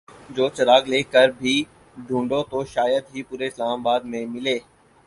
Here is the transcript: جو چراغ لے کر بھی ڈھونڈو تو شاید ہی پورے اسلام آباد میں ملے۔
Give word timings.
جو 0.35 0.45
چراغ 0.55 0.83
لے 0.91 1.01
کر 1.13 1.27
بھی 1.39 1.55
ڈھونڈو 2.07 2.41
تو 2.51 2.59
شاید 2.73 3.03
ہی 3.13 3.21
پورے 3.27 3.45
اسلام 3.47 3.79
آباد 3.79 4.01
میں 4.11 4.25
ملے۔ 4.33 4.57